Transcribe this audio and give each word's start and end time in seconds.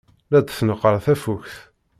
La 0.31 0.39
d-tneqqer 0.41 0.95
tafukt. 1.05 1.55